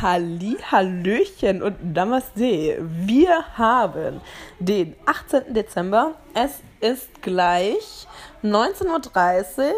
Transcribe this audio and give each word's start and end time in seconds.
Halli, 0.00 0.56
Hallöchen 0.70 1.60
und 1.60 1.92
Namaste. 1.92 2.78
Wir 2.80 3.58
haben 3.58 4.20
den 4.60 4.94
18. 5.06 5.54
Dezember. 5.54 6.14
Es 6.34 6.60
ist 6.78 7.20
gleich 7.20 8.06
19.30 8.44 9.58
Uhr 9.58 9.74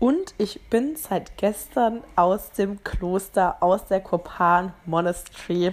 und 0.00 0.34
ich 0.36 0.60
bin 0.68 0.96
seit 0.96 1.38
gestern 1.38 2.02
aus 2.14 2.50
dem 2.50 2.84
Kloster, 2.84 3.56
aus 3.60 3.86
der 3.86 4.00
Kopan 4.00 4.74
Monastery 4.84 5.72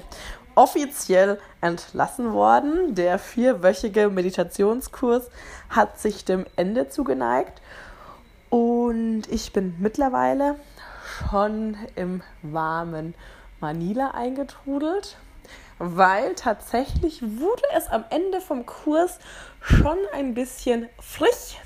offiziell 0.56 1.38
entlassen 1.60 2.32
worden. 2.32 2.96
Der 2.96 3.20
vierwöchige 3.20 4.10
Meditationskurs 4.10 5.30
hat 5.70 6.00
sich 6.00 6.24
dem 6.24 6.46
Ende 6.56 6.88
zugeneigt 6.88 7.62
und 8.50 9.24
ich 9.30 9.52
bin 9.52 9.76
mittlerweile 9.80 10.56
schon 11.30 11.76
im 11.96 12.22
warmen 12.42 13.16
Manila 13.66 14.12
eingetrudelt, 14.12 15.18
weil 15.80 16.36
tatsächlich 16.36 17.24
wurde 17.24 17.64
es 17.76 17.88
am 17.88 18.06
Ende 18.12 18.40
vom 18.40 18.68
Kurs 18.68 19.18
schon 19.60 19.98
ein 20.14 20.36
bisschen 20.36 20.88
frisch. 21.00 21.58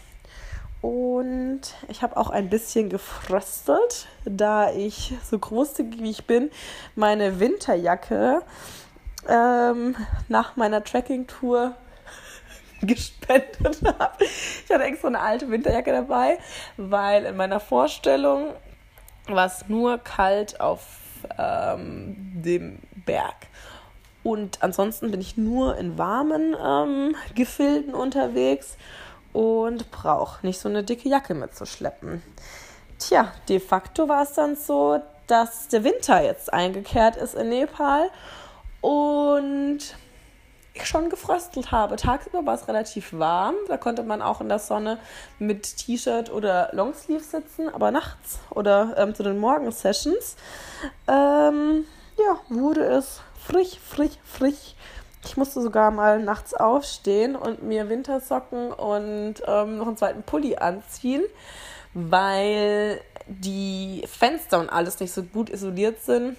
Und 0.82 1.60
ich 1.90 2.02
habe 2.02 2.16
auch 2.16 2.30
ein 2.30 2.50
bisschen 2.50 2.90
gefröstelt, 2.90 4.08
da 4.24 4.72
ich 4.72 5.14
so 5.30 5.38
großzügig 5.38 6.02
wie 6.02 6.12
ich 6.12 6.26
bin, 6.26 6.52
meine 6.96 7.42
Winterjacke 7.42 8.44
ähm, 9.28 9.98
nach 10.30 10.56
meiner 10.56 10.82
Trekking-Tour 10.82 11.76
gespendet 12.82 13.82
habe. 13.84 14.24
Ich 14.24 14.72
hatte 14.74 14.86
extra 14.86 15.10
eine 15.10 15.20
alte 15.20 15.52
Winterjacke 15.52 15.92
dabei, 15.92 16.40
weil 16.78 17.26
in 17.26 17.36
meiner 17.36 17.60
Vorstellung 17.60 18.54
war 19.28 19.48
es 19.48 19.68
nur 19.68 19.98
kalt 19.98 20.62
auf 20.62 20.99
ähm, 21.38 22.16
dem 22.34 22.80
Berg. 23.06 23.36
Und 24.24 24.62
ansonsten 24.62 25.12
bin 25.12 25.22
ich 25.22 25.38
nur 25.38 25.78
in 25.78 25.98
warmen 25.98 26.56
ähm, 26.62 27.16
Gefilden 27.36 27.94
unterwegs 27.94 28.78
und 29.34 29.92
brauche 29.92 30.46
nicht 30.46 30.60
so 30.60 30.70
eine 30.70 30.84
dicke 30.84 31.10
Jacke 31.10 31.34
mitzuschleppen. 31.34 32.22
Tja, 32.98 33.32
de 33.48 33.60
facto 33.60 34.10
war 34.10 34.24
es 34.24 34.34
dann 34.34 34.56
so, 34.56 35.02
dass 35.28 35.68
der 35.70 35.84
Winter 35.84 36.22
jetzt 36.24 36.52
eingekehrt 36.52 37.16
ist 37.16 37.36
in 37.36 37.50
Nepal 37.50 38.10
und 38.82 39.80
schon 40.86 41.10
gefröstelt 41.10 41.72
habe. 41.72 41.96
Tagsüber 41.96 42.46
war 42.46 42.56
es 42.56 42.68
relativ 42.68 43.14
warm, 43.14 43.56
da 43.68 43.78
konnte 43.78 44.04
man 44.04 44.22
auch 44.22 44.42
in 44.42 44.50
der 44.50 44.60
Sonne 44.60 45.00
mit 45.38 45.78
T-Shirt 45.78 46.32
oder 46.32 46.70
Longsleeve 46.74 47.24
sitzen, 47.24 47.70
aber 47.70 47.92
nachts 47.92 48.40
oder 48.50 48.96
ähm, 48.98 49.16
zu 49.16 49.24
den 49.24 49.40
Morgensessions 49.40 50.36
ähm, 51.08 51.86
ja, 52.18 52.40
wurde 52.50 52.84
es 52.84 53.22
frisch, 53.46 53.80
frisch, 53.80 54.18
frisch. 54.24 54.76
Ich 55.26 55.36
musste 55.38 55.62
sogar 55.62 55.92
mal 55.92 56.22
nachts 56.22 56.54
aufstehen 56.54 57.36
und 57.36 57.64
mir 57.64 57.90
Wintersocken 57.90 58.72
und 58.72 59.36
ähm, 59.46 59.78
noch 59.78 59.88
einen 59.88 59.98
zweiten 59.98 60.24
Pulli 60.24 60.56
anziehen, 60.56 61.24
weil 61.94 63.02
die 63.28 64.04
Fenster 64.08 64.60
und 64.60 64.70
alles 64.70 65.00
nicht 65.00 65.12
so 65.12 65.24
gut 65.24 65.50
isoliert 65.50 66.02
sind. 66.02 66.38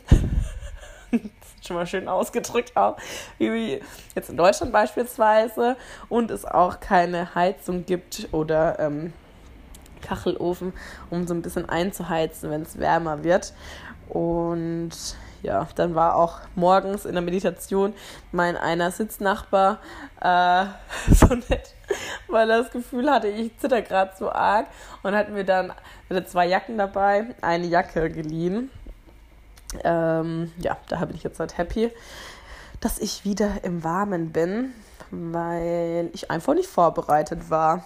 schon 1.67 1.77
mal 1.77 1.87
schön 1.87 2.09
ausgedrückt 2.09 2.77
auch, 2.77 2.97
wie 3.39 3.81
jetzt 4.15 4.31
in 4.31 4.37
Deutschland 4.37 4.73
beispielsweise, 4.73 5.77
und 6.09 6.31
es 6.31 6.45
auch 6.45 6.81
keine 6.81 7.35
Heizung 7.35 7.87
gibt 7.87 8.29
oder 8.33 8.79
ähm, 8.79 9.13
Kachelofen, 10.01 10.73
um 11.11 11.27
so 11.27 11.35
ein 11.35 11.43
bisschen 11.43 11.69
einzuheizen, 11.69 12.51
wenn 12.51 12.63
es 12.63 12.79
wärmer 12.79 13.23
wird. 13.25 13.53
Und 14.09 14.91
ja, 15.43 15.67
dann 15.75 15.95
war 15.95 16.17
auch 16.17 16.41
morgens 16.55 17.05
in 17.05 17.13
der 17.15 17.23
Meditation 17.23 17.95
mein 18.33 18.57
einer 18.57 18.91
Sitznachbar 18.91 19.79
äh, 20.21 20.67
so 21.15 21.35
nett, 21.35 21.75
weil 22.29 22.51
er 22.51 22.63
das 22.63 22.71
Gefühl 22.71 23.11
hatte, 23.11 23.29
ich 23.29 23.57
zitter 23.59 23.83
gerade 23.83 24.13
so 24.19 24.31
arg 24.31 24.67
und 25.03 25.15
hat 25.15 25.31
mir 25.31 25.45
dann 25.45 25.73
hatte 26.11 26.27
zwei 26.27 26.47
Jacken 26.47 26.77
dabei, 26.77 27.35
eine 27.41 27.67
Jacke 27.67 28.11
geliehen 28.11 28.71
ähm, 29.85 30.53
ja, 30.59 30.77
da 30.89 31.05
bin 31.05 31.17
ich 31.17 31.23
jetzt 31.23 31.41
halt 31.41 31.59
happy, 31.59 31.91
dass 32.81 32.99
ich 32.99 33.25
wieder 33.25 33.63
im 33.63 33.85
Warmen 33.85 34.33
bin, 34.33 34.73
weil 35.11 36.11
ich 36.13 36.31
einfach 36.31 36.55
nicht 36.55 36.69
vorbereitet 36.69 37.51
war. 37.51 37.85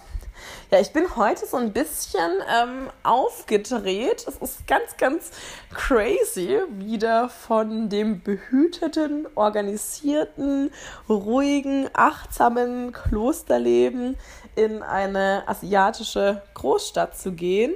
Ja, 0.71 0.79
ich 0.79 0.91
bin 0.91 1.15
heute 1.15 1.45
so 1.45 1.57
ein 1.57 1.71
bisschen 1.71 2.31
ähm, 2.61 2.89
aufgedreht. 3.03 4.25
Es 4.27 4.35
ist 4.37 4.67
ganz, 4.67 4.97
ganz 4.97 5.31
crazy, 5.73 6.59
wieder 6.71 7.29
von 7.29 7.89
dem 7.89 8.21
behüteten, 8.21 9.27
organisierten, 9.35 10.71
ruhigen, 11.07 11.89
achtsamen 11.93 12.91
Klosterleben 12.91 14.17
in 14.55 14.81
eine 14.83 15.43
asiatische 15.47 16.41
Großstadt 16.53 17.17
zu 17.17 17.31
gehen. 17.31 17.73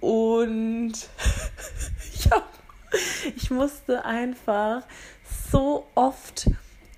Und 0.00 0.92
ja, 2.30 2.42
ich 3.36 3.50
musste 3.50 4.04
einfach 4.04 4.82
so 5.50 5.86
oft 5.94 6.48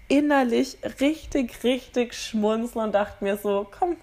innerlich 0.09 0.78
richtig, 1.00 1.62
richtig 1.65 2.15
schmunzeln 2.15 2.87
und 2.87 2.93
dachte 2.93 3.22
mir 3.22 3.37
so, 3.37 3.66
komm, 3.78 3.97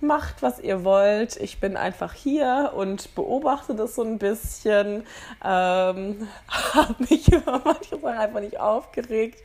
macht, 0.00 0.42
was 0.42 0.60
ihr 0.60 0.84
wollt. 0.84 1.36
Ich 1.36 1.60
bin 1.60 1.76
einfach 1.76 2.12
hier 2.12 2.72
und 2.74 3.14
beobachte 3.14 3.74
das 3.74 3.94
so 3.94 4.02
ein 4.02 4.18
bisschen. 4.18 5.04
Ähm, 5.44 6.28
habe 6.74 6.94
mich 7.08 7.28
über 7.32 7.60
manche 7.64 7.98
Sachen 7.98 8.18
einfach 8.18 8.40
nicht 8.40 8.60
aufgeregt 8.60 9.42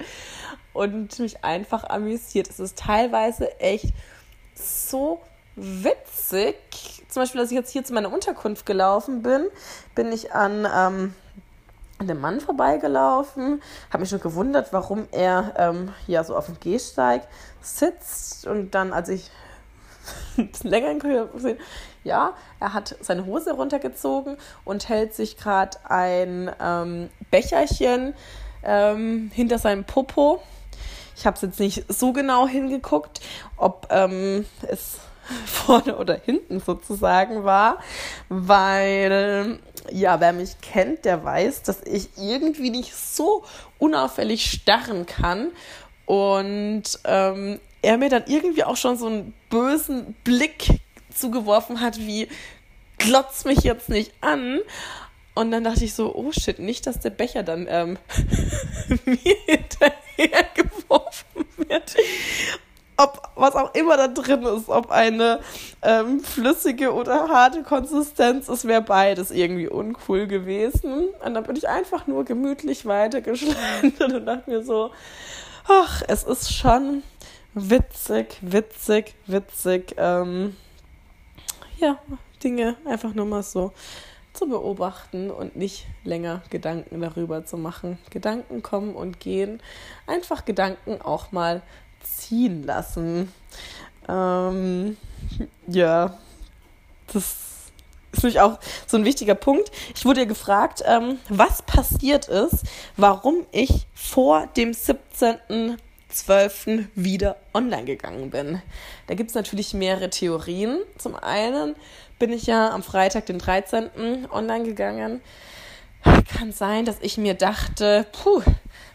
und 0.73 1.18
mich 1.19 1.44
einfach 1.44 1.84
amüsiert. 1.90 2.50
Es 2.50 2.59
ist 2.59 2.78
teilweise 2.78 3.59
echt 3.59 3.94
so 4.56 5.22
witzig. 5.56 6.56
Zum 7.09 7.22
Beispiel, 7.22 7.41
als 7.41 7.52
ich 7.52 7.57
jetzt 7.57 7.72
hier 7.72 7.84
zu 7.84 7.94
meiner 7.94 8.12
Unterkunft 8.12 8.66
gelaufen 8.66 9.22
bin, 9.22 9.47
bin 9.96 10.12
ich 10.12 10.34
an 10.34 10.68
ähm, 10.73 11.16
an 12.09 12.19
Mann 12.19 12.40
vorbeigelaufen, 12.40 13.62
habe 13.90 14.02
mich 14.02 14.09
schon 14.09 14.19
gewundert, 14.19 14.72
warum 14.72 15.08
er 15.12 15.53
ähm, 15.58 15.94
ja 16.08 16.24
so 16.24 16.36
auf 16.36 16.46
dem 16.47 16.59
Gehsteig 16.59 17.28
sitzt 17.62 18.47
und 18.47 18.75
dann, 18.75 18.94
als 18.94 19.09
ich 19.09 19.31
ein 20.38 20.47
bisschen 20.52 20.69
länger 20.69 20.96
gesehen, 20.96 21.58
ja, 22.03 22.34
er 22.59 22.74
hat 22.74 22.96
seine 23.02 23.25
Hose 23.25 23.53
runtergezogen 23.53 24.38
und 24.66 24.90
hält 24.90 25.14
sich 25.14 25.38
gerade 25.38 25.78
ein 25.86 26.52
ähm, 26.59 27.09
Becherchen 27.31 28.14
ähm, 28.64 29.31
hinter 29.34 29.58
seinem 29.58 29.85
Popo. 29.85 30.41
Ich 31.16 31.25
habe 31.25 31.35
es 31.35 31.41
jetzt 31.41 31.59
nicht 31.59 31.85
so 31.91 32.12
genau 32.12 32.47
hingeguckt, 32.47 33.22
ob 33.56 33.88
ähm, 33.91 34.46
es 34.68 35.00
vorne 35.45 35.97
oder 35.97 36.16
hinten 36.16 36.59
sozusagen 36.59 37.44
war, 37.44 37.79
weil 38.29 39.59
ja, 39.91 40.19
wer 40.19 40.34
mich 40.34 40.61
kennt, 40.61 41.06
der 41.06 41.23
weiß, 41.23 41.63
dass 41.63 41.81
ich 41.84 42.09
irgendwie 42.17 42.69
nicht 42.69 42.95
so 42.95 43.44
unauffällig 43.79 44.50
starren 44.50 45.06
kann 45.06 45.51
und 46.06 46.84
ähm, 47.06 47.59
er 47.81 47.97
mir 47.97 48.09
dann 48.09 48.23
irgendwie 48.28 48.63
auch 48.63 48.78
schon 48.78 48.97
so 48.97 49.07
einen 49.07 49.34
bösen 49.50 50.16
Blick 50.23 50.79
zugeworfen 51.13 51.81
hat, 51.81 52.00
wie 52.00 52.28
glotz 52.97 53.45
mich 53.45 53.59
jetzt 53.59 53.90
nicht 53.90 54.13
an. 54.22 54.59
Und 55.35 55.51
dann 55.51 55.63
dachte 55.63 55.84
ich 55.84 55.94
so, 55.94 56.13
oh 56.16 56.31
shit, 56.31 56.59
nicht, 56.59 56.85
dass 56.85 57.00
der 57.00 57.09
Becher 57.09 57.44
dann 57.44 57.67
ähm, 57.69 57.97
mir 59.05 59.35
hinterher 59.45 60.45
geworfen 60.53 61.45
wird 61.57 61.95
ob 62.98 63.31
was 63.36 63.56
auch 63.56 63.74
immer 63.74 63.98
da 63.98 64.08
drin 64.08 64.44
ist, 64.44 64.70
ob 64.70 64.92
eine 64.92 65.40
ähm, 65.82 66.20
flüssige 66.20 66.94
oder 66.94 67.29
harte 67.29 67.64
Konsistenz, 67.64 68.47
es 68.47 68.66
wäre 68.66 68.82
beides 68.82 69.32
irgendwie 69.32 69.67
uncool 69.67 70.28
gewesen. 70.28 71.09
Und 71.23 71.34
dann 71.34 71.44
bin 71.44 71.56
ich 71.56 71.67
einfach 71.67 72.08
nur 72.08 72.26
gemütlich 72.26 72.85
weitergeschlendert 72.85 74.14
und 74.14 74.26
dachte 74.26 74.50
mir 74.50 74.64
so, 74.64 74.91
ach, 75.67 76.03
es 76.08 76.23
ist 76.23 76.53
schon 76.53 77.03
witzig, 77.53 78.38
witzig, 78.41 79.16
witzig, 79.28 79.96
ähm, 79.97 80.56
ja, 81.78 81.97
Dinge 82.44 82.76
einfach 82.85 83.14
nur 83.14 83.26
mal 83.26 83.44
so 83.44 83.72
zu 84.34 84.47
beobachten 84.47 85.29
und 85.29 85.56
nicht 85.56 85.85
länger 86.03 86.41
Gedanken 86.50 87.02
darüber 87.02 87.46
zu 87.46 87.56
machen. 87.56 88.00
Gedanken 88.09 88.64
kommen 88.64 88.96
und 88.96 89.20
gehen. 89.20 89.62
Einfach 90.08 90.44
Gedanken 90.44 91.02
auch 91.02 91.32
mal 91.32 91.62
ziehen 92.03 92.64
lassen. 92.64 93.32
Ähm, 94.08 94.97
ja, 95.67 96.17
das 97.11 97.35
ist 98.11 98.23
nämlich 98.23 98.41
auch 98.41 98.59
so 98.85 98.97
ein 98.97 99.05
wichtiger 99.05 99.34
Punkt. 99.35 99.72
Ich 99.96 100.05
wurde 100.05 100.22
ja 100.22 100.26
gefragt, 100.26 100.84
ähm, 100.85 101.20
was 101.29 101.61
passiert 101.64 102.28
ist, 102.28 102.64
warum 102.97 103.46
ich 103.52 103.88
vor 103.94 104.47
dem 104.55 104.72
17.12. 104.72 106.88
wieder 106.96 107.38
online 107.53 107.85
gegangen 107.85 108.29
bin. 108.29 108.61
Da 109.08 109.16
gibt 109.16 109.29
es 109.29 109.35
natürlich 109.35 109.73
mehrere 109.73 110.09
Theorien. 110.09 110.79
Zum 110.97 111.16
einen 111.16 111.76
bin 112.20 112.32
ich 112.32 112.46
ja 112.46 112.72
am 112.72 112.84
Freitag, 112.84 113.26
den 113.26 113.40
13. 113.40 114.28
online 114.32 114.64
gegangen 114.64 115.22
kann 116.03 116.52
sein, 116.52 116.85
dass 116.85 116.97
ich 117.02 117.17
mir 117.17 117.34
dachte, 117.34 118.05
puh, 118.11 118.41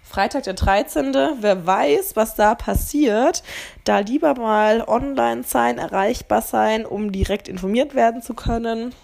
Freitag 0.08 0.44
der 0.44 0.54
13., 0.54 1.14
wer 1.40 1.66
weiß, 1.66 2.16
was 2.16 2.34
da 2.34 2.54
passiert, 2.54 3.42
da 3.84 3.98
lieber 3.98 4.34
mal 4.34 4.82
online 4.82 5.42
sein, 5.44 5.76
erreichbar 5.76 6.40
sein, 6.40 6.86
um 6.86 7.12
direkt 7.12 7.46
informiert 7.46 7.94
werden 7.94 8.22
zu 8.22 8.32
können. 8.32 8.94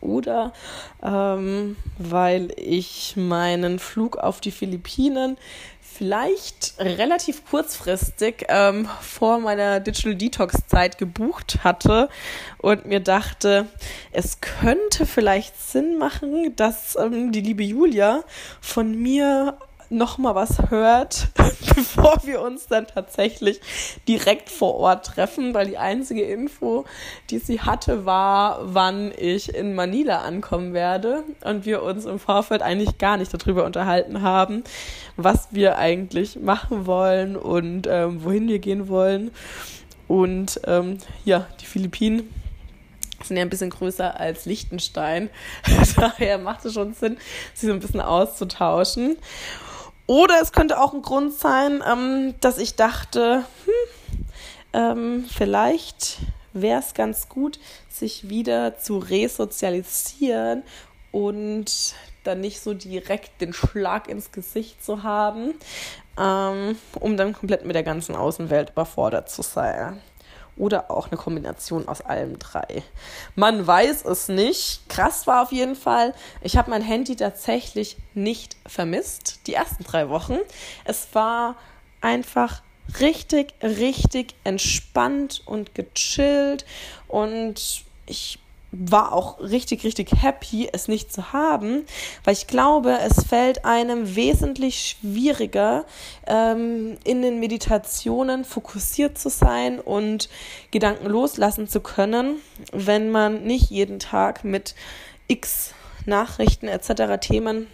Oder 0.00 0.52
ähm, 1.02 1.76
weil 1.98 2.52
ich 2.56 3.14
meinen 3.16 3.78
Flug 3.78 4.16
auf 4.16 4.40
die 4.40 4.50
Philippinen 4.50 5.36
vielleicht 5.80 6.74
relativ 6.78 7.44
kurzfristig 7.48 8.46
ähm, 8.48 8.88
vor 9.00 9.38
meiner 9.38 9.80
Digital 9.80 10.14
Detox 10.14 10.66
Zeit 10.66 10.98
gebucht 10.98 11.58
hatte 11.64 12.08
und 12.58 12.86
mir 12.86 13.00
dachte, 13.00 13.66
es 14.10 14.40
könnte 14.40 15.06
vielleicht 15.06 15.60
Sinn 15.60 15.98
machen, 15.98 16.56
dass 16.56 16.96
ähm, 16.96 17.32
die 17.32 17.40
liebe 17.40 17.62
Julia 17.62 18.24
von 18.60 18.94
mir 18.94 19.58
noch 19.92 20.18
mal 20.18 20.34
was 20.34 20.70
hört, 20.70 21.28
bevor 21.74 22.20
wir 22.24 22.40
uns 22.40 22.66
dann 22.66 22.86
tatsächlich 22.86 23.60
direkt 24.08 24.48
vor 24.48 24.74
Ort 24.76 25.06
treffen, 25.06 25.54
weil 25.54 25.66
die 25.66 25.78
einzige 25.78 26.22
Info, 26.22 26.84
die 27.30 27.38
sie 27.38 27.60
hatte, 27.60 28.06
war, 28.06 28.60
wann 28.62 29.12
ich 29.16 29.54
in 29.54 29.74
Manila 29.74 30.22
ankommen 30.22 30.72
werde 30.72 31.24
und 31.44 31.66
wir 31.66 31.82
uns 31.82 32.06
im 32.06 32.18
Vorfeld 32.18 32.62
eigentlich 32.62 32.98
gar 32.98 33.16
nicht 33.16 33.32
darüber 33.32 33.64
unterhalten 33.64 34.22
haben, 34.22 34.64
was 35.16 35.48
wir 35.50 35.78
eigentlich 35.78 36.40
machen 36.40 36.86
wollen 36.86 37.36
und 37.36 37.86
ähm, 37.86 38.24
wohin 38.24 38.48
wir 38.48 38.58
gehen 38.58 38.88
wollen. 38.88 39.30
Und 40.08 40.60
ähm, 40.66 40.98
ja, 41.24 41.46
die 41.60 41.66
Philippinen 41.66 42.28
sind 43.22 43.36
ja 43.36 43.42
ein 43.42 43.50
bisschen 43.50 43.70
größer 43.70 44.18
als 44.18 44.46
Liechtenstein. 44.46 45.30
Daher 45.96 46.38
macht 46.38 46.64
es 46.64 46.74
schon 46.74 46.94
Sinn, 46.94 47.18
sich 47.54 47.68
so 47.68 47.72
ein 47.72 47.80
bisschen 47.80 48.00
auszutauschen. 48.00 49.16
Oder 50.06 50.40
es 50.40 50.52
könnte 50.52 50.80
auch 50.80 50.92
ein 50.92 51.02
Grund 51.02 51.32
sein, 51.32 51.82
ähm, 51.86 52.34
dass 52.40 52.58
ich 52.58 52.74
dachte, 52.74 53.44
hm, 53.64 54.24
ähm, 54.72 55.24
vielleicht 55.32 56.18
wäre 56.52 56.80
es 56.80 56.94
ganz 56.94 57.28
gut, 57.28 57.58
sich 57.88 58.28
wieder 58.28 58.78
zu 58.78 58.98
resozialisieren 58.98 60.62
und 61.12 61.94
dann 62.24 62.40
nicht 62.40 62.60
so 62.60 62.74
direkt 62.74 63.40
den 63.40 63.52
Schlag 63.52 64.08
ins 64.08 64.32
Gesicht 64.32 64.84
zu 64.84 65.02
haben, 65.02 65.54
ähm, 66.18 66.76
um 67.00 67.16
dann 67.16 67.32
komplett 67.32 67.64
mit 67.64 67.74
der 67.74 67.82
ganzen 67.82 68.14
Außenwelt 68.14 68.70
überfordert 68.70 69.30
zu 69.30 69.42
sein 69.42 70.00
oder 70.62 70.92
auch 70.92 71.08
eine 71.10 71.16
Kombination 71.16 71.88
aus 71.88 72.02
allem 72.02 72.38
drei. 72.38 72.84
Man 73.34 73.66
weiß 73.66 74.04
es 74.04 74.28
nicht. 74.28 74.88
Krass 74.88 75.26
war 75.26 75.42
auf 75.42 75.50
jeden 75.50 75.74
Fall, 75.74 76.14
ich 76.40 76.56
habe 76.56 76.70
mein 76.70 76.82
Handy 76.82 77.16
tatsächlich 77.16 77.96
nicht 78.14 78.56
vermisst, 78.64 79.40
die 79.48 79.54
ersten 79.54 79.82
drei 79.82 80.08
Wochen. 80.08 80.38
Es 80.84 81.08
war 81.14 81.56
einfach 82.00 82.62
richtig, 83.00 83.54
richtig 83.60 84.36
entspannt 84.44 85.42
und 85.46 85.74
gechillt 85.74 86.64
und 87.08 87.84
ich 88.06 88.38
war 88.72 89.12
auch 89.12 89.38
richtig, 89.40 89.84
richtig 89.84 90.10
happy, 90.22 90.68
es 90.72 90.88
nicht 90.88 91.12
zu 91.12 91.34
haben, 91.34 91.84
weil 92.24 92.32
ich 92.32 92.46
glaube, 92.46 92.98
es 92.98 93.24
fällt 93.24 93.66
einem 93.66 94.16
wesentlich 94.16 94.96
schwieriger, 94.98 95.84
ähm, 96.26 96.96
in 97.04 97.20
den 97.20 97.38
Meditationen 97.38 98.44
fokussiert 98.46 99.18
zu 99.18 99.28
sein 99.28 99.78
und 99.78 100.30
Gedanken 100.70 101.06
loslassen 101.06 101.68
zu 101.68 101.80
können, 101.80 102.36
wenn 102.72 103.10
man 103.10 103.44
nicht 103.44 103.70
jeden 103.70 103.98
Tag 103.98 104.42
mit 104.42 104.74
x 105.28 105.74
Nachrichten 106.06 106.66
etc. 106.66 107.20
Themen 107.20 107.66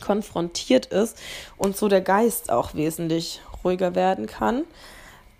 konfrontiert 0.00 0.86
ist 0.86 1.16
und 1.56 1.76
so 1.76 1.88
der 1.88 2.00
Geist 2.00 2.50
auch 2.50 2.74
wesentlich 2.74 3.40
ruhiger 3.62 3.94
werden 3.94 4.26
kann. 4.26 4.64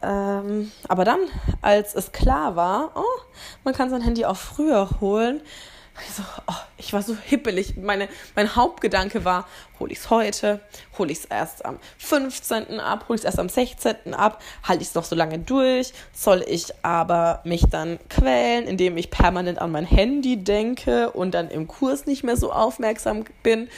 Ähm, 0.04 0.70
aber 0.88 1.04
dann, 1.04 1.20
als 1.62 1.94
es 1.94 2.12
klar 2.12 2.56
war, 2.56 2.90
oh, 2.94 3.20
man 3.64 3.74
kann 3.74 3.90
sein 3.90 4.02
Handy 4.02 4.24
auch 4.24 4.36
früher 4.36 5.00
holen, 5.00 5.40
ich, 6.00 6.24
oh, 6.48 6.52
ich 6.76 6.92
war 6.92 7.02
so 7.02 7.16
hippelig. 7.16 7.76
Meine, 7.76 8.08
mein 8.34 8.56
Hauptgedanke 8.56 9.24
war, 9.24 9.46
hole 9.78 9.92
ich 9.92 9.98
es 9.98 10.10
heute, 10.10 10.60
hole 10.98 11.12
ich 11.12 11.18
es 11.18 11.24
erst 11.24 11.64
am 11.64 11.78
15. 11.98 12.80
ab, 12.80 13.06
hole 13.08 13.16
ich 13.16 13.20
es 13.20 13.24
erst 13.24 13.38
am 13.38 13.48
16. 13.48 14.14
ab, 14.14 14.42
halte 14.64 14.82
ich 14.82 14.88
es 14.88 14.94
noch 14.94 15.04
so 15.04 15.14
lange 15.14 15.38
durch, 15.38 15.92
soll 16.12 16.44
ich 16.46 16.66
aber 16.82 17.40
mich 17.44 17.64
dann 17.70 17.98
quälen, 18.08 18.66
indem 18.66 18.96
ich 18.96 19.10
permanent 19.10 19.60
an 19.60 19.70
mein 19.70 19.84
Handy 19.84 20.36
denke 20.36 21.10
und 21.10 21.32
dann 21.32 21.48
im 21.48 21.68
Kurs 21.68 22.06
nicht 22.06 22.24
mehr 22.24 22.36
so 22.36 22.52
aufmerksam 22.52 23.24
bin 23.42 23.68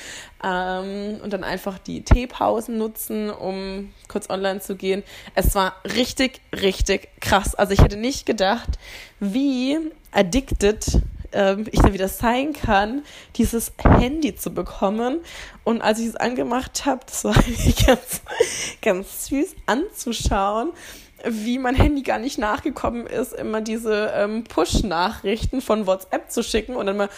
ähm, 0.43 1.21
und 1.23 1.33
dann 1.33 1.45
einfach 1.45 1.79
die 1.79 2.03
Teepausen 2.03 2.79
nutzen, 2.79 3.31
um 3.31 3.93
kurz 4.09 4.31
online 4.31 4.61
zu 4.61 4.77
gehen. 4.77 5.03
Es 5.35 5.55
war 5.55 5.77
richtig, 5.85 6.41
richtig 6.53 7.09
krass. 7.21 7.55
Also 7.55 7.73
ich 7.73 7.83
hätte 7.83 7.97
nicht 7.97 8.25
gedacht, 8.25 8.79
wie 9.21 9.79
addicted 10.13 11.03
ähm, 11.37 11.67
ich 11.71 11.81
dann 11.81 11.93
wieder 11.93 12.09
sein 12.09 12.53
kann, 12.53 13.05
dieses 13.37 13.73
Handy 13.79 14.35
zu 14.35 14.53
bekommen. 14.53 15.21
Und 15.65 15.83
als 15.83 15.99
ich 16.00 16.06
es 16.06 16.17
angemacht 16.17 16.87
habe, 16.87 17.00
das 17.06 17.25
war 17.25 17.35
ganz, 17.87 18.23
ganz 18.83 19.27
süß 19.27 19.55
anzuschauen 19.67 20.73
wie 21.29 21.59
mein 21.59 21.75
Handy 21.75 22.03
gar 22.03 22.19
nicht 22.19 22.38
nachgekommen 22.38 23.06
ist, 23.06 23.33
immer 23.33 23.61
diese 23.61 24.12
ähm, 24.15 24.44
Push-Nachrichten 24.44 25.61
von 25.61 25.87
WhatsApp 25.87 26.31
zu 26.31 26.43
schicken 26.44 26.77
und 26.77 26.87
dann 26.87 26.97
mal. 26.99 27.09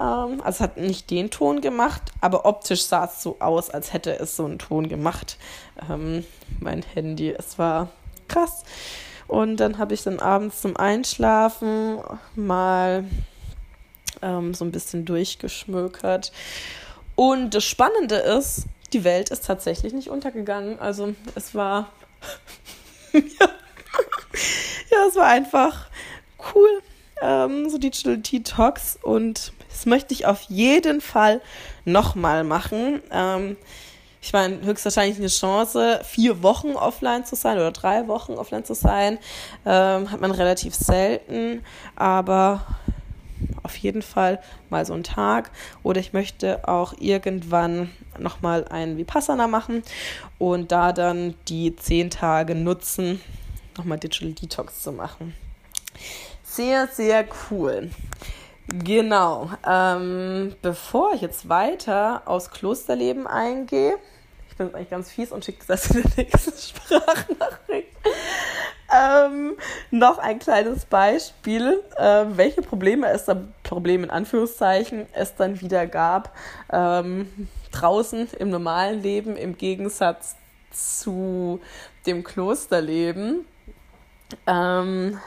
Ähm, 0.00 0.40
also 0.42 0.48
es 0.48 0.60
hat 0.60 0.76
nicht 0.76 1.10
den 1.10 1.30
Ton 1.30 1.60
gemacht, 1.60 2.02
aber 2.20 2.46
optisch 2.46 2.84
sah 2.84 3.04
es 3.04 3.22
so 3.22 3.36
aus, 3.40 3.70
als 3.70 3.92
hätte 3.92 4.18
es 4.18 4.36
so 4.36 4.44
einen 4.44 4.58
Ton 4.58 4.88
gemacht. 4.88 5.38
Ähm, 5.88 6.24
mein 6.60 6.82
Handy. 6.82 7.30
Es 7.30 7.58
war 7.58 7.88
krass. 8.28 8.64
Und 9.26 9.58
dann 9.58 9.78
habe 9.78 9.94
ich 9.94 10.02
dann 10.02 10.18
abends 10.18 10.60
zum 10.60 10.76
Einschlafen 10.76 11.98
mal 12.34 13.04
ähm, 14.22 14.54
so 14.54 14.64
ein 14.64 14.72
bisschen 14.72 15.04
durchgeschmökert. 15.04 16.32
Und 17.14 17.54
das 17.54 17.64
Spannende 17.64 18.16
ist, 18.16 18.64
die 18.92 19.04
Welt 19.04 19.30
ist 19.30 19.44
tatsächlich 19.44 19.92
nicht 19.92 20.08
untergegangen. 20.08 20.78
Also 20.78 21.14
es 21.34 21.54
war. 21.54 21.90
ja, 23.12 23.48
es 25.08 25.16
war 25.16 25.26
einfach 25.26 25.88
cool. 26.54 26.82
Ähm, 27.22 27.70
so 27.70 27.78
Digital 27.78 28.18
Detox. 28.18 28.98
Und 29.00 29.52
das 29.68 29.86
möchte 29.86 30.14
ich 30.14 30.26
auf 30.26 30.42
jeden 30.42 31.00
Fall 31.00 31.40
nochmal 31.84 32.44
machen. 32.44 33.02
Ähm, 33.10 33.56
ich 34.24 34.32
meine, 34.32 34.62
höchstwahrscheinlich 34.62 35.18
eine 35.18 35.28
Chance, 35.28 36.00
vier 36.02 36.42
Wochen 36.42 36.76
offline 36.76 37.26
zu 37.26 37.36
sein 37.36 37.58
oder 37.58 37.72
drei 37.72 38.08
Wochen 38.08 38.32
offline 38.32 38.64
zu 38.64 38.74
sein, 38.74 39.18
ähm, 39.66 40.10
hat 40.10 40.22
man 40.22 40.30
relativ 40.30 40.74
selten, 40.74 41.62
aber 41.94 42.64
auf 43.62 43.76
jeden 43.76 44.00
Fall 44.00 44.40
mal 44.70 44.86
so 44.86 44.94
einen 44.94 45.04
Tag. 45.04 45.50
Oder 45.82 46.00
ich 46.00 46.14
möchte 46.14 46.66
auch 46.66 46.94
irgendwann 46.98 47.90
nochmal 48.18 48.66
einen 48.68 48.96
Vipassana 48.96 49.46
machen 49.46 49.82
und 50.38 50.72
da 50.72 50.92
dann 50.92 51.34
die 51.48 51.76
zehn 51.76 52.08
Tage 52.08 52.54
nutzen, 52.54 53.20
nochmal 53.76 53.98
Digital 53.98 54.32
Detox 54.32 54.82
zu 54.82 54.92
machen. 54.92 55.34
Sehr, 56.42 56.86
sehr 56.86 57.26
cool. 57.50 57.90
Genau. 58.68 59.50
Ähm, 59.68 60.56
bevor 60.62 61.12
ich 61.12 61.20
jetzt 61.20 61.50
weiter 61.50 62.22
aufs 62.24 62.50
Klosterleben 62.50 63.26
eingehe, 63.26 63.98
ich 64.54 64.58
bin 64.58 64.72
eigentlich 64.72 64.90
ganz 64.90 65.10
fies 65.10 65.32
und 65.32 65.44
schicke 65.44 65.64
das 65.66 65.90
in 65.90 66.02
der 66.02 66.12
nächsten 66.16 66.52
Sprachnachricht. 66.56 67.88
Ähm, 68.94 69.56
noch 69.90 70.18
ein 70.18 70.38
kleines 70.38 70.84
Beispiel, 70.84 71.82
äh, 71.96 72.26
welche 72.28 72.62
Probleme 72.62 73.08
es 73.08 73.24
dann, 73.24 73.52
Probleme 73.64 74.04
in 74.04 74.10
Anführungszeichen, 74.10 75.08
es 75.12 75.34
dann 75.34 75.60
wieder 75.60 75.88
gab 75.88 76.32
ähm, 76.70 77.48
draußen 77.72 78.28
im 78.38 78.50
normalen 78.50 79.02
Leben 79.02 79.36
im 79.36 79.58
Gegensatz 79.58 80.36
zu 80.70 81.60
dem 82.06 82.22
Klosterleben. 82.22 83.44
Ähm, 84.46 85.18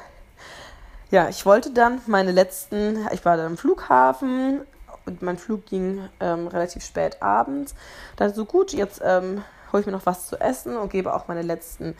ja, 1.11 1.27
ich 1.27 1.45
wollte 1.45 1.73
dann 1.73 1.99
meine 2.07 2.31
letzten, 2.31 3.05
ich 3.11 3.25
war 3.25 3.35
dann 3.35 3.47
am 3.47 3.57
Flughafen, 3.57 4.61
und 5.07 5.21
mein 5.21 5.37
Flug 5.37 5.65
ging 5.65 6.07
ähm, 6.19 6.47
relativ 6.47 6.83
spät 6.83 7.21
abends. 7.21 7.73
Da 8.17 8.29
so 8.29 8.45
gut, 8.45 8.73
jetzt 8.73 9.01
ähm, 9.03 9.43
hole 9.71 9.81
ich 9.81 9.87
mir 9.87 9.93
noch 9.93 10.05
was 10.05 10.27
zu 10.27 10.39
essen 10.39 10.77
und 10.77 10.91
gebe 10.91 11.13
auch 11.13 11.27
meine 11.27 11.41
letzten 11.41 11.95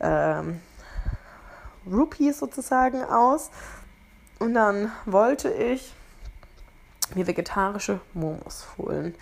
ähm, 0.00 0.60
Rupees 1.90 2.38
sozusagen 2.38 3.02
aus. 3.04 3.50
Und 4.38 4.54
dann 4.54 4.90
wollte 5.06 5.50
ich 5.50 5.94
mir 7.14 7.26
vegetarische 7.26 8.00
Momos 8.12 8.66
holen. 8.78 9.14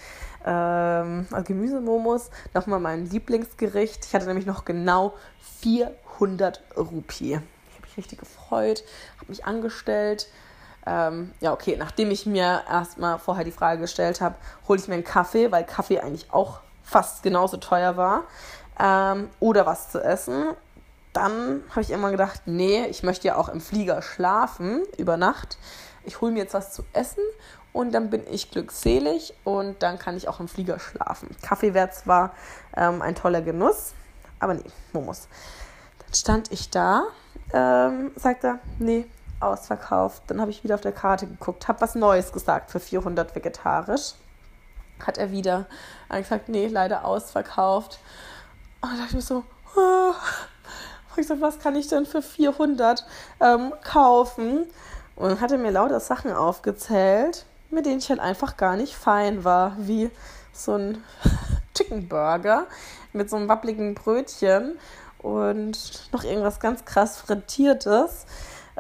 Ähm, 0.45 1.27
also 1.31 1.45
Gemüsemomos, 1.45 2.31
nochmal 2.55 2.81
mein 2.81 3.07
Lieblingsgericht. 3.07 4.05
Ich 4.07 4.15
hatte 4.15 4.27
nämlich 4.27 4.47
noch 4.47 4.65
genau 4.65 5.15
400 5.61 6.63
Rupie. 6.77 7.33
Ich 7.33 7.77
habe 7.77 7.87
mich 7.87 7.97
richtig 7.97 8.19
gefreut, 8.21 8.85
habe 9.19 9.29
mich 9.29 9.45
angestellt, 9.45 10.29
ähm, 10.87 11.33
ja, 11.41 11.53
okay, 11.53 11.77
nachdem 11.79 12.11
ich 12.11 12.27
mir 12.27 12.63
erstmal 12.69 13.19
vorher 13.19 13.45
die 13.45 13.53
Frage 13.53 13.81
gestellt 13.81 14.21
habe, 14.21 14.35
hole 14.67 14.79
ich 14.81 14.89
mir 14.89 14.95
einen 14.95 15.05
Kaffee, 15.05 15.53
weil 15.53 15.65
Kaffee 15.65 16.01
eigentlich 16.01 16.33
auch 16.33 16.61
fast 16.83 17.23
genauso 17.23 17.59
teuer 17.59 17.97
war, 17.97 18.25
ähm, 18.79 19.29
oder 19.41 19.67
was 19.67 19.91
zu 19.91 20.03
essen. 20.03 20.51
Dann 21.13 21.63
habe 21.71 21.83
ich 21.83 21.91
immer 21.91 22.11
gedacht, 22.11 22.43
nee, 22.47 22.87
ich 22.87 23.03
möchte 23.03 23.29
ja 23.29 23.37
auch 23.37 23.49
im 23.49 23.61
Flieger 23.61 24.01
schlafen 24.01 24.83
über 24.97 25.17
Nacht. 25.17 25.59
Ich 26.05 26.21
hole 26.21 26.33
mir 26.33 26.41
jetzt 26.41 26.55
was 26.55 26.73
zu 26.73 26.85
essen 26.93 27.23
und 27.73 27.93
dann 27.93 28.11
bin 28.11 28.23
ich 28.31 28.51
glückselig 28.51 29.35
und 29.45 29.83
dann 29.83 29.99
kann 29.99 30.17
ich 30.17 30.29
auch 30.29 30.41
im 30.41 30.49
Flieger 30.49 30.79
schlafen. 30.79 31.37
Kaffee 31.43 31.75
wäre 31.75 31.91
zwar 31.91 32.33
ähm, 32.77 33.03
ein 33.03 33.15
toller 33.15 33.43
Genuss, 33.43 33.93
aber 34.39 34.55
nee, 34.55 34.71
Momos. 34.93 35.29
Dann 35.99 36.15
stand 36.15 36.53
ich 36.53 36.71
da, 36.71 37.05
ähm, 37.53 38.13
sagt 38.17 38.45
er, 38.45 38.61
nee, 38.79 39.07
ausverkauft. 39.41 40.23
Dann 40.27 40.41
habe 40.41 40.51
ich 40.51 40.63
wieder 40.65 40.75
auf 40.75 40.81
der 40.81 40.93
Karte 40.93 41.27
geguckt, 41.27 41.69
habe 41.69 41.81
was 41.81 41.95
Neues 41.95 42.33
gesagt 42.33 42.71
für 42.71 42.81
400 42.81 43.35
vegetarisch. 43.35 44.13
Hat 45.05 45.19
er 45.19 45.31
wieder 45.31 45.67
gesagt, 46.11 46.49
nee, 46.49 46.67
leider 46.67 47.05
ausverkauft. 47.05 47.99
Und 48.81 48.91
dann 48.91 48.99
dachte 48.99 49.11
ich 49.11 49.15
mir 49.15 49.23
so, 49.23 49.45
oh. 49.77 50.13
ich 51.17 51.27
so, 51.27 51.41
was 51.41 51.59
kann 51.59 51.77
ich 51.77 51.89
denn 51.89 52.07
für 52.07 52.23
400 52.23 53.05
ähm, 53.41 53.73
kaufen? 53.83 54.67
Und 55.17 55.29
dann 55.29 55.41
hat 55.41 55.53
er 55.53 55.59
mir 55.59 55.71
lauter 55.71 56.01
Sachen 56.01 56.33
aufgezählt, 56.33 57.45
mit 57.71 57.87
denen 57.87 57.99
ich 57.99 58.09
halt 58.09 58.21
einfach 58.21 58.57
gar 58.57 58.77
nicht 58.77 58.95
fein 58.95 59.45
war, 59.45 59.77
wie 59.79 60.11
so 60.53 60.75
ein 60.75 61.05
Chicken 61.75 62.09
Burger 62.09 62.67
mit 63.13 63.31
so 63.31 63.37
einem 63.37 63.49
wappligen 63.49 63.95
Brötchen 63.95 64.79
und 65.19 66.13
noch 66.13 66.25
irgendwas 66.25 66.61
ganz 66.61 66.85
krass 66.85 67.19
Frittiertes. 67.19 68.27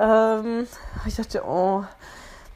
Ähm, 0.00 0.66
ich 1.06 1.16
dachte, 1.16 1.42
oh, 1.46 1.84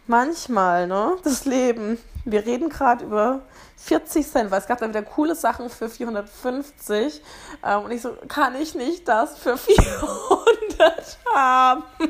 manchmal, 0.07 0.87
ne, 0.87 1.17
das 1.23 1.45
Leben. 1.45 1.99
Wir 2.25 2.47
reden 2.47 2.71
gerade 2.71 3.05
über 3.05 3.43
40 3.77 4.27
Cent, 4.27 4.51
weil 4.51 4.61
es 4.61 4.67
gab 4.67 4.79
dann 4.79 4.89
wieder 4.89 5.03
coole 5.03 5.35
Sachen 5.35 5.69
für 5.69 5.91
450. 5.91 7.21
Ähm, 7.63 7.83
und 7.83 7.91
ich 7.91 8.01
so, 8.01 8.17
kann 8.29 8.55
ich 8.55 8.75
nicht 8.75 9.07
das 9.07 9.37
für 9.37 9.59
400 9.59 11.19
haben? 11.35 11.85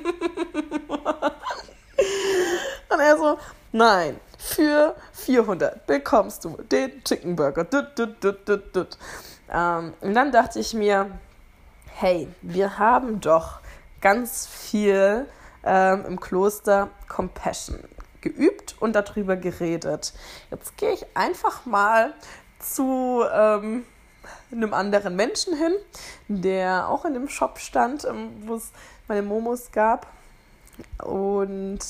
und 2.91 3.01
er 3.01 3.19
so, 3.19 3.37
nein, 3.73 4.21
für 4.39 4.95
400 5.15 5.85
bekommst 5.85 6.45
du 6.45 6.51
den 6.71 7.03
Chicken 7.03 7.35
Burger. 7.35 7.65
Dut, 7.65 7.89
dut, 7.97 8.23
dut, 8.23 8.49
dut, 8.49 8.77
dut. 8.77 8.99
Ähm, 9.53 9.95
und 10.01 10.15
dann 10.15 10.31
dachte 10.31 10.61
ich 10.61 10.75
mir, 10.75 11.11
hey, 11.87 12.29
wir 12.41 12.79
haben 12.79 13.21
doch 13.21 13.64
ganz 14.05 14.47
viel 14.47 15.27
ähm, 15.65 16.05
im 16.05 16.21
Kloster 16.21 16.91
Compassion 17.09 17.79
geübt 18.21 18.77
und 18.79 18.93
darüber 18.93 19.35
geredet. 19.35 20.13
Jetzt 20.51 20.77
gehe 20.77 20.93
ich 20.93 21.07
einfach 21.17 21.65
mal 21.65 22.13
zu 22.59 23.25
ähm, 23.33 23.87
einem 24.53 24.75
anderen 24.75 25.17
Menschen 25.17 25.57
hin, 25.57 25.73
der 26.29 26.87
auch 26.91 27.07
in 27.07 27.15
dem 27.15 27.31
Shop 27.31 27.59
stand, 27.59 28.05
ähm, 28.05 28.31
wo 28.45 28.57
es 28.57 28.73
meine 29.09 29.23
Momos 29.23 29.73
gab 29.73 30.07
und 31.03 31.81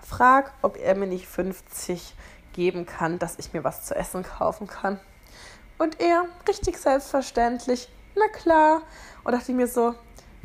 frag, 0.00 0.54
ob 0.62 0.78
er 0.78 0.94
mir 0.94 1.06
nicht 1.06 1.28
50 1.28 2.14
geben 2.54 2.86
kann, 2.86 3.18
dass 3.18 3.38
ich 3.38 3.52
mir 3.52 3.64
was 3.64 3.84
zu 3.84 3.94
essen 3.94 4.22
kaufen 4.22 4.66
kann. 4.66 4.98
Und 5.76 6.00
er, 6.00 6.24
richtig 6.48 6.78
selbstverständlich, 6.78 7.90
na 8.14 8.28
klar. 8.28 8.80
Und 9.24 9.32
dachte 9.32 9.52
mir 9.52 9.68
so, 9.68 9.94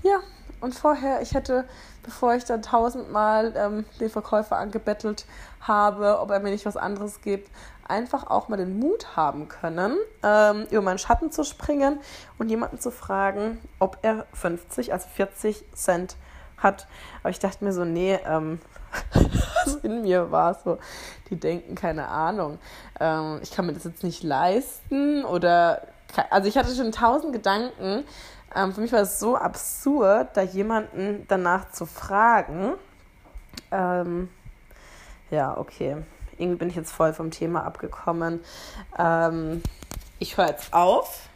ja, 0.03 0.19
und 0.61 0.75
vorher, 0.75 1.21
ich 1.21 1.33
hätte, 1.33 1.65
bevor 2.03 2.35
ich 2.35 2.45
dann 2.45 2.61
tausendmal 2.61 3.53
ähm, 3.55 3.85
den 3.99 4.09
Verkäufer 4.09 4.57
angebettelt 4.57 5.25
habe, 5.61 6.19
ob 6.19 6.31
er 6.31 6.39
mir 6.39 6.51
nicht 6.51 6.65
was 6.65 6.77
anderes 6.77 7.21
gibt, 7.21 7.49
einfach 7.87 8.27
auch 8.27 8.47
mal 8.47 8.57
den 8.57 8.79
Mut 8.79 9.15
haben 9.15 9.47
können, 9.47 9.97
ähm, 10.23 10.67
über 10.69 10.81
meinen 10.81 10.99
Schatten 10.99 11.31
zu 11.31 11.43
springen 11.43 11.99
und 12.37 12.49
jemanden 12.49 12.79
zu 12.79 12.91
fragen, 12.91 13.59
ob 13.79 13.97
er 14.03 14.25
50, 14.33 14.93
also 14.93 15.07
40 15.15 15.65
Cent 15.73 16.15
hat. 16.57 16.87
Aber 17.21 17.31
ich 17.31 17.39
dachte 17.39 17.63
mir 17.63 17.73
so, 17.73 17.85
nee, 17.85 18.19
ähm, 18.25 18.59
was 19.65 19.75
in 19.77 20.01
mir 20.01 20.31
war 20.31 20.53
so, 20.53 20.77
die 21.29 21.35
denken, 21.35 21.75
keine 21.75 22.07
Ahnung, 22.07 22.59
ähm, 22.99 23.39
ich 23.41 23.51
kann 23.51 23.65
mir 23.65 23.73
das 23.73 23.83
jetzt 23.83 24.03
nicht 24.03 24.23
leisten 24.23 25.25
oder, 25.25 25.81
also 26.29 26.47
ich 26.47 26.57
hatte 26.57 26.73
schon 26.73 26.91
tausend 26.91 27.33
Gedanken, 27.33 28.03
ähm, 28.55 28.73
für 28.73 28.81
mich 28.81 28.91
war 28.91 29.01
es 29.01 29.19
so 29.19 29.35
absurd, 29.35 30.29
da 30.35 30.41
jemanden 30.41 31.25
danach 31.27 31.71
zu 31.71 31.85
fragen. 31.85 32.73
Ähm, 33.71 34.29
ja, 35.31 35.57
okay. 35.57 35.97
Irgendwie 36.37 36.57
bin 36.57 36.69
ich 36.69 36.75
jetzt 36.75 36.91
voll 36.91 37.13
vom 37.13 37.31
Thema 37.31 37.65
abgekommen. 37.65 38.39
Ähm, 38.97 39.61
ich 40.19 40.37
höre 40.37 40.47
jetzt 40.47 40.73
auf. 40.73 41.29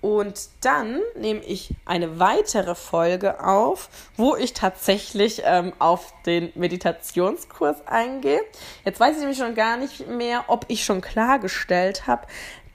Und 0.00 0.48
dann 0.60 1.00
nehme 1.16 1.40
ich 1.40 1.74
eine 1.84 2.20
weitere 2.20 2.76
Folge 2.76 3.44
auf, 3.44 3.88
wo 4.16 4.36
ich 4.36 4.52
tatsächlich 4.52 5.42
ähm, 5.44 5.72
auf 5.80 6.12
den 6.24 6.52
Meditationskurs 6.54 7.84
eingehe. 7.86 8.40
Jetzt 8.84 9.00
weiß 9.00 9.14
ich 9.16 9.20
nämlich 9.20 9.38
schon 9.38 9.56
gar 9.56 9.76
nicht 9.76 10.06
mehr, 10.06 10.44
ob 10.46 10.66
ich 10.68 10.84
schon 10.84 11.00
klargestellt 11.00 12.06
habe, 12.06 12.28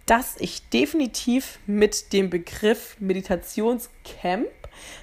dass 0.05 0.35
ich 0.37 0.67
definitiv 0.69 1.59
mit 1.65 2.11
dem 2.13 2.29
Begriff 2.29 2.97
Meditationscamp 2.99 4.49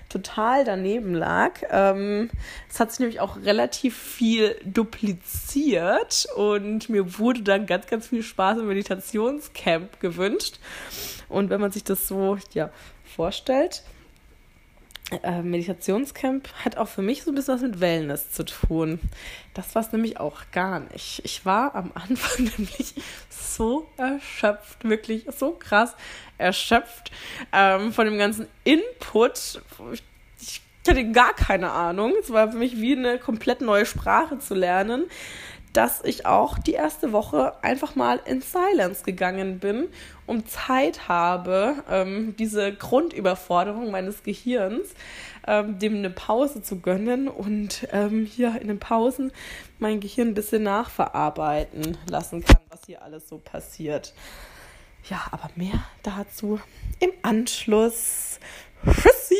total 0.08 0.64
daneben 0.64 1.14
lag. 1.14 1.62
Ähm, 1.70 2.30
es 2.68 2.80
hat 2.80 2.90
sich 2.90 3.00
nämlich 3.00 3.20
auch 3.20 3.36
relativ 3.36 3.96
viel 3.96 4.56
dupliziert 4.64 6.26
und 6.36 6.88
mir 6.88 7.18
wurde 7.18 7.42
dann 7.42 7.66
ganz, 7.66 7.86
ganz 7.86 8.08
viel 8.08 8.22
Spaß 8.22 8.58
im 8.58 8.68
Meditationscamp 8.68 10.00
gewünscht. 10.00 10.58
Und 11.28 11.48
wenn 11.48 11.60
man 11.60 11.70
sich 11.70 11.84
das 11.84 12.08
so 12.08 12.36
ja, 12.52 12.70
vorstellt, 13.04 13.84
äh, 15.22 15.42
Meditationscamp 15.42 16.48
hat 16.64 16.76
auch 16.76 16.88
für 16.88 17.02
mich 17.02 17.22
so 17.22 17.30
ein 17.30 17.34
bisschen 17.34 17.54
was 17.54 17.62
mit 17.62 17.80
Wellness 17.80 18.30
zu 18.30 18.44
tun. 18.44 19.00
Das 19.54 19.74
war 19.74 19.82
es 19.82 19.92
nämlich 19.92 20.20
auch 20.20 20.42
gar 20.52 20.80
nicht. 20.80 21.20
Ich 21.24 21.44
war 21.44 21.74
am 21.74 21.90
Anfang 21.94 22.44
nämlich 22.58 22.94
so 23.28 23.88
erschöpft, 23.96 24.84
wirklich 24.88 25.26
so 25.36 25.52
krass 25.52 25.94
erschöpft 26.38 27.10
ähm, 27.52 27.92
von 27.92 28.06
dem 28.06 28.18
ganzen 28.18 28.46
Input. 28.64 29.60
Ich, 29.92 30.02
ich 30.40 30.62
hatte 30.88 31.10
gar 31.10 31.34
keine 31.34 31.70
Ahnung. 31.70 32.14
Es 32.20 32.30
war 32.32 32.52
für 32.52 32.58
mich 32.58 32.80
wie 32.80 32.96
eine 32.96 33.18
komplett 33.18 33.60
neue 33.60 33.86
Sprache 33.86 34.38
zu 34.38 34.54
lernen 34.54 35.04
dass 35.72 36.02
ich 36.04 36.26
auch 36.26 36.58
die 36.58 36.72
erste 36.72 37.12
Woche 37.12 37.52
einfach 37.62 37.94
mal 37.94 38.20
in 38.24 38.40
Silence 38.40 39.04
gegangen 39.04 39.58
bin, 39.58 39.88
um 40.26 40.46
Zeit 40.46 41.08
habe, 41.08 41.76
ähm, 41.88 42.34
diese 42.38 42.72
Grundüberforderung 42.72 43.90
meines 43.90 44.22
Gehirns, 44.22 44.94
ähm, 45.46 45.78
dem 45.78 45.96
eine 45.96 46.10
Pause 46.10 46.62
zu 46.62 46.80
gönnen 46.80 47.28
und 47.28 47.86
ähm, 47.92 48.24
hier 48.24 48.60
in 48.60 48.68
den 48.68 48.78
Pausen 48.78 49.32
mein 49.78 50.00
Gehirn 50.00 50.28
ein 50.28 50.34
bisschen 50.34 50.62
nachverarbeiten 50.62 51.96
lassen 52.08 52.44
kann, 52.44 52.60
was 52.68 52.80
hier 52.86 53.02
alles 53.02 53.28
so 53.28 53.38
passiert. 53.38 54.14
Ja, 55.08 55.22
aber 55.30 55.50
mehr 55.54 55.82
dazu 56.02 56.60
im 56.98 57.10
Anschluss. 57.22 58.38
Tschüss! 58.84 59.30